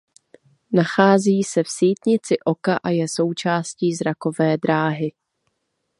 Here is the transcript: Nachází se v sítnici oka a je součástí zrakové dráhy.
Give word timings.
Nachází 0.71 1.43
se 1.43 1.63
v 1.63 1.67
sítnici 1.69 2.39
oka 2.45 2.77
a 2.83 2.89
je 2.89 3.07
součástí 3.07 3.95
zrakové 3.95 4.57
dráhy. 4.57 5.11